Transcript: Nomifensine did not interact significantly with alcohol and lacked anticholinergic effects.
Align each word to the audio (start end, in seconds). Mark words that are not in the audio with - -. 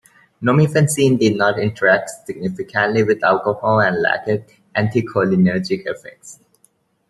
Nomifensine 0.41 1.19
did 1.19 1.37
not 1.37 1.59
interact 1.59 2.09
significantly 2.25 3.03
with 3.03 3.23
alcohol 3.23 3.81
and 3.81 4.01
lacked 4.01 4.29
anticholinergic 4.75 5.83
effects. 5.85 6.39